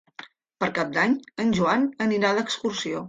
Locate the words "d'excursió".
2.39-2.97